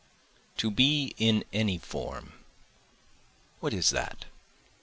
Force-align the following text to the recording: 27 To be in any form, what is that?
27 0.57 0.57
To 0.57 0.71
be 0.71 1.13
in 1.19 1.43
any 1.53 1.77
form, 1.77 2.33
what 3.59 3.71
is 3.71 3.91
that? 3.91 4.25